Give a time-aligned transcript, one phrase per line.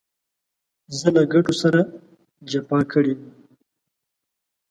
[0.99, 1.81] زه له ګټو سره
[2.49, 3.27] جفا کړې وي.